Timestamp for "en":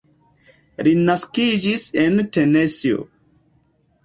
2.05-2.23